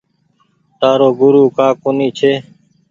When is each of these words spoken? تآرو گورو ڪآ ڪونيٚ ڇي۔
تآرو 0.79 1.09
گورو 1.19 1.43
ڪآ 1.57 1.67
ڪونيٚ 1.81 2.15
ڇي۔ 2.17 2.33